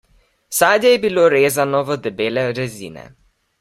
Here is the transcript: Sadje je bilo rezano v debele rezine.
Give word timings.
Sadje 0.59 0.93
je 0.93 1.01
bilo 1.03 1.27
rezano 1.35 1.85
v 1.93 2.01
debele 2.09 2.51
rezine. 2.63 3.11